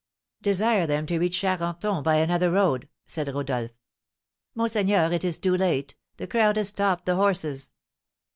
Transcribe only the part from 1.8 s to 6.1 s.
by another road," said Rodolph. "Monseigneur, it is too late,